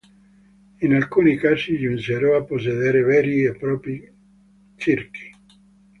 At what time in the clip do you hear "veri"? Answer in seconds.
3.03-3.43